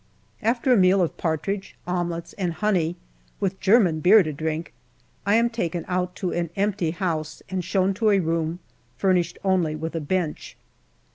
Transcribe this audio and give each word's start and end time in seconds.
After 0.41 0.73
a 0.73 0.77
meal 0.77 0.99
of 1.03 1.15
partridge, 1.15 1.75
omelettes, 1.85 2.33
and 2.33 2.53
honey, 2.53 2.95
with 3.39 3.59
German 3.59 3.99
beer 3.99 4.23
to 4.23 4.33
drink, 4.33 4.73
I 5.27 5.35
am 5.35 5.47
taken 5.47 5.85
out 5.87 6.15
to 6.15 6.31
an 6.33 6.49
empty 6.55 6.89
house, 6.89 7.43
and 7.51 7.63
shown 7.63 7.93
to 8.01 8.09
a 8.09 8.17
room 8.17 8.57
furnished 8.97 9.37
only 9.43 9.75
with 9.75 9.93
a 9.95 10.01
bench. 10.01 10.57